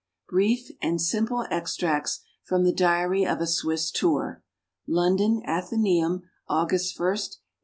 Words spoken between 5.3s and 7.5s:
Athenamin, Aug.